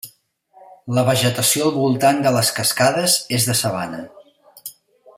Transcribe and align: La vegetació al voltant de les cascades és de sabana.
La 0.99 1.03
vegetació 1.09 1.67
al 1.67 1.75
voltant 1.75 2.23
de 2.27 2.33
les 2.39 2.51
cascades 2.57 3.19
és 3.41 3.49
de 3.51 3.59
sabana. 3.63 4.05